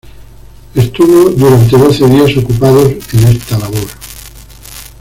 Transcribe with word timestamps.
Estuvo 0.73 1.29
durante 1.29 1.77
doce 1.77 2.07
días 2.07 2.35
ocupado 2.35 2.87
en 2.89 3.23
esta 3.27 3.59
labor. 3.59 3.85